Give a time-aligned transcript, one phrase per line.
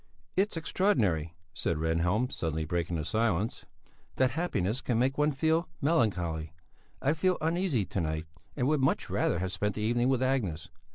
[0.35, 3.67] "It's extraordinary," said Rehnhjelm, suddenly breaking the silence,
[4.15, 6.53] "that happiness can make one feel melancholy;
[7.03, 8.25] I feel uneasy to night,
[8.57, 10.69] and would much rather have spent the evening with Agnes.